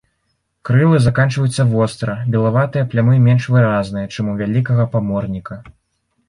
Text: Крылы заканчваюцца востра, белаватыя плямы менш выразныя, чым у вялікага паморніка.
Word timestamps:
Крылы 0.67 1.01
заканчваюцца 1.07 1.65
востра, 1.73 2.15
белаватыя 2.35 2.87
плямы 2.95 3.19
менш 3.27 3.43
выразныя, 3.57 4.11
чым 4.15 4.33
у 4.33 4.35
вялікага 4.41 4.83
паморніка. 4.97 5.61